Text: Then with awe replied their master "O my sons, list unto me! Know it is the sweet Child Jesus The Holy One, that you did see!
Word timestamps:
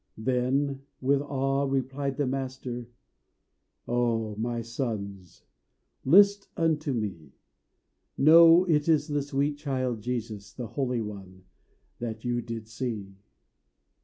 Then 0.17 0.81
with 0.99 1.21
awe 1.21 1.63
replied 1.69 2.17
their 2.17 2.25
master 2.25 2.87
"O 3.87 4.33
my 4.35 4.63
sons, 4.63 5.43
list 6.03 6.47
unto 6.57 6.91
me! 6.91 7.33
Know 8.17 8.65
it 8.67 8.89
is 8.89 9.07
the 9.09 9.21
sweet 9.21 9.59
Child 9.59 10.01
Jesus 10.01 10.53
The 10.53 10.65
Holy 10.69 11.01
One, 11.01 11.43
that 11.99 12.25
you 12.25 12.41
did 12.41 12.67
see! 12.67 13.13